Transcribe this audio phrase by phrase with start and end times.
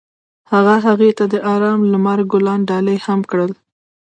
[0.51, 3.51] هغه هغې ته د آرام لمر ګلان ډالۍ هم کړل.